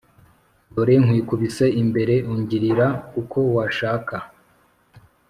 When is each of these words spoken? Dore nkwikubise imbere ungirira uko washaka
Dore 0.73 0.95
nkwikubise 1.03 1.65
imbere 1.81 2.15
ungirira 2.31 2.87
uko 3.21 3.39
washaka 3.55 4.15